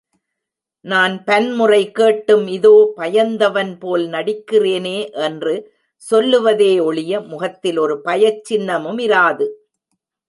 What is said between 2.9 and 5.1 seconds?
பயந்தவன் போல் நடிக்கிறேனே